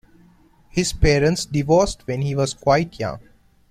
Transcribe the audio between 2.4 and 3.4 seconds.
quite young.